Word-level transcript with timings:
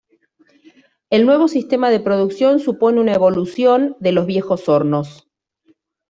El 1.11 1.27
nuevo 1.27 1.47
sistema 1.47 1.91
de 1.91 1.99
producción 1.99 2.59
supone 2.59 2.99
una 2.99 3.13
evolución 3.13 3.95
de 3.99 4.11
los 4.13 4.25
viejos 4.25 4.67
hornos. 4.67 5.29